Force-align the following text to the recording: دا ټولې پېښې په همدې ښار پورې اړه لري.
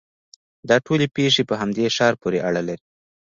دا 0.69 0.77
ټولې 0.85 1.05
پېښې 1.15 1.43
په 1.49 1.55
همدې 1.61 1.85
ښار 1.95 2.13
پورې 2.21 2.39
اړه 2.47 2.61
لري. 2.67 2.81